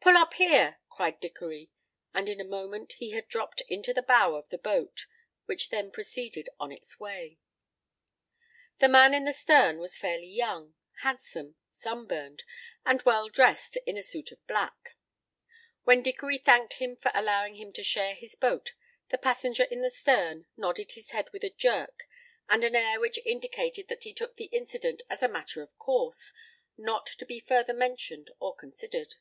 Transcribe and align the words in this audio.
"Pull 0.00 0.16
up 0.22 0.34
here," 0.34 0.78
cried 0.88 1.18
Dickory, 1.20 1.70
and 2.14 2.28
in 2.28 2.40
a 2.40 2.44
moment 2.44 2.92
he 2.94 3.10
had 3.10 3.26
dropped 3.26 3.60
into 3.68 3.92
the 3.92 4.02
bow 4.02 4.36
of 4.36 4.48
the 4.50 4.58
boat, 4.58 5.06
which 5.46 5.70
then 5.70 5.90
proceeded 5.90 6.48
on 6.60 6.70
its 6.70 7.00
way. 7.00 7.38
The 8.78 8.86
man 8.88 9.14
in 9.14 9.24
the 9.24 9.32
stern 9.32 9.78
was 9.80 9.98
fairly 9.98 10.28
young, 10.28 10.74
handsome, 11.00 11.56
sunburned, 11.72 12.44
and 12.84 13.02
well 13.02 13.28
dressed 13.28 13.76
in 13.84 13.96
a 13.96 14.02
suit 14.02 14.30
of 14.30 14.44
black. 14.46 14.94
When 15.82 16.02
Dickory 16.02 16.38
thanked 16.38 16.74
him 16.74 16.94
for 16.96 17.10
allowing 17.12 17.56
him 17.56 17.72
to 17.72 17.82
share 17.82 18.14
his 18.14 18.36
boat 18.36 18.72
the 19.08 19.18
passenger 19.18 19.64
in 19.64 19.80
the 19.82 19.90
stern 19.90 20.46
nodded 20.56 20.92
his 20.92 21.10
head 21.10 21.28
with 21.32 21.42
a 21.44 21.50
jerk 21.54 22.04
and 22.48 22.62
an 22.62 22.76
air 22.76 23.00
which 23.00 23.18
indicated 23.24 23.88
that 23.88 24.04
he 24.04 24.14
took 24.14 24.36
the 24.36 24.46
incident 24.46 25.02
as 25.10 25.22
a 25.24 25.28
matter 25.28 25.62
of 25.62 25.76
course, 25.78 26.32
not 26.76 27.06
to 27.06 27.26
be 27.26 27.40
further 27.40 27.74
mentioned 27.74 28.30
or 28.38 28.54
considered. 28.54 29.16